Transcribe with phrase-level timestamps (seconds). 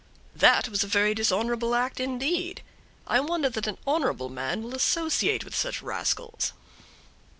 [0.35, 2.63] "That was a very dishonorable act, indeed;
[3.05, 6.53] I wonder that an honorable man will associate with such rascals."